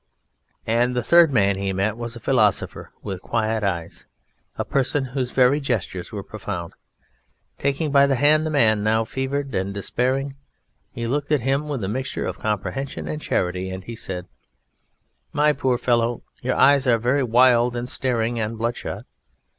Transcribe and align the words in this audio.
And 0.65 0.95
the 0.95 1.03
third 1.03 1.31
man 1.31 1.57
he 1.57 1.73
met 1.73 1.95
was 1.95 2.15
a 2.15 2.19
Philosopher 2.19 2.89
with 3.03 3.21
quiet 3.21 3.63
eyes; 3.63 4.07
a 4.57 4.65
person 4.65 5.05
whose 5.05 5.29
very 5.29 5.59
gestures 5.59 6.11
were 6.11 6.23
profound. 6.23 6.73
Taking 7.59 7.91
by 7.91 8.07
the 8.07 8.15
hand 8.15 8.43
the 8.43 8.49
Man, 8.49 8.81
now 8.83 9.03
fevered 9.03 9.53
and 9.53 9.75
despairing, 9.75 10.37
he 10.91 11.05
looked 11.05 11.31
at 11.31 11.41
him 11.41 11.67
with 11.67 11.83
a 11.83 11.87
mixture 11.87 12.25
of 12.25 12.39
comprehension 12.39 13.07
and 13.07 13.21
charity, 13.21 13.69
and 13.69 13.83
he 13.83 13.95
said: 13.95 14.25
"My 15.33 15.53
poor 15.53 15.77
fellow, 15.77 16.23
your 16.41 16.55
eyes 16.55 16.87
are 16.87 16.97
very 16.97 17.21
wild 17.21 17.75
and 17.75 17.87
staring 17.87 18.39
and 18.39 18.57
bloodshot. 18.57 19.05